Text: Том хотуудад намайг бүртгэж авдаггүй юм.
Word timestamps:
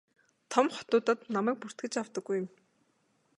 Том 0.53 0.67
хотуудад 0.75 1.19
намайг 1.33 1.57
бүртгэж 1.61 1.93
авдаггүй 2.01 2.35
юм. 2.41 2.47